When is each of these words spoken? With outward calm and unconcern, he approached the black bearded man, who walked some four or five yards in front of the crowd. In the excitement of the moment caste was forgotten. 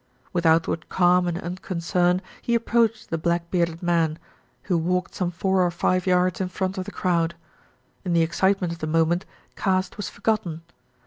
With 0.33 0.47
outward 0.47 0.89
calm 0.89 1.27
and 1.27 1.37
unconcern, 1.39 2.23
he 2.41 2.55
approached 2.55 3.11
the 3.11 3.19
black 3.19 3.51
bearded 3.51 3.83
man, 3.83 4.17
who 4.63 4.75
walked 4.75 5.13
some 5.13 5.29
four 5.29 5.61
or 5.61 5.69
five 5.69 6.07
yards 6.07 6.41
in 6.41 6.47
front 6.49 6.79
of 6.79 6.85
the 6.85 6.91
crowd. 6.91 7.35
In 8.03 8.13
the 8.13 8.23
excitement 8.23 8.73
of 8.73 8.79
the 8.79 8.87
moment 8.87 9.27
caste 9.55 9.97
was 9.97 10.09
forgotten. 10.09 10.63